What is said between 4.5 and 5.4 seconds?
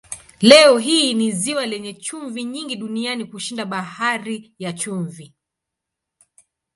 ya Chumvi.